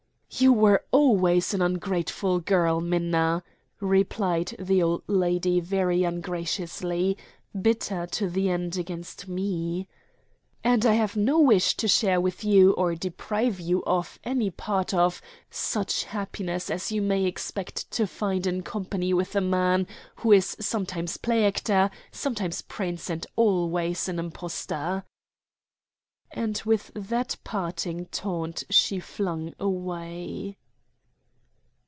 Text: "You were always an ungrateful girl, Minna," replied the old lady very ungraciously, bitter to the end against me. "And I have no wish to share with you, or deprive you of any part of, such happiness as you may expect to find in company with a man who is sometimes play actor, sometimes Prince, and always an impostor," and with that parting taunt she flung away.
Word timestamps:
"You 0.33 0.53
were 0.53 0.83
always 0.91 1.53
an 1.53 1.61
ungrateful 1.61 2.39
girl, 2.39 2.79
Minna," 2.81 3.43
replied 3.81 4.55
the 4.57 4.81
old 4.81 5.03
lady 5.05 5.59
very 5.59 6.03
ungraciously, 6.05 7.15
bitter 7.61 8.07
to 8.07 8.29
the 8.29 8.49
end 8.49 8.77
against 8.77 9.27
me. 9.27 9.87
"And 10.63 10.83
I 10.85 10.93
have 10.93 11.17
no 11.17 11.37
wish 11.39 11.75
to 11.77 11.87
share 11.89 12.19
with 12.21 12.43
you, 12.45 12.71
or 12.71 12.95
deprive 12.95 13.59
you 13.59 13.83
of 13.83 14.19
any 14.23 14.49
part 14.49 14.93
of, 14.95 15.21
such 15.51 16.05
happiness 16.05 16.69
as 16.71 16.91
you 16.93 17.01
may 17.03 17.25
expect 17.25 17.91
to 17.91 18.07
find 18.07 18.47
in 18.47 18.63
company 18.63 19.13
with 19.13 19.35
a 19.35 19.41
man 19.41 19.85
who 20.15 20.31
is 20.31 20.55
sometimes 20.61 21.17
play 21.17 21.45
actor, 21.45 21.91
sometimes 22.11 22.61
Prince, 22.63 23.09
and 23.11 23.27
always 23.35 24.07
an 24.07 24.17
impostor," 24.17 25.03
and 26.33 26.61
with 26.63 26.89
that 26.95 27.35
parting 27.43 28.05
taunt 28.05 28.63
she 28.69 29.01
flung 29.01 29.53
away. 29.59 30.55